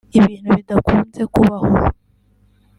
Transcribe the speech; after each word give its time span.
ibintu 0.17 0.49
bidakunze 0.57 1.19
kubaho 1.33 1.69